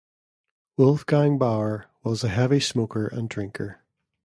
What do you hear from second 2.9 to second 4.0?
and drinker.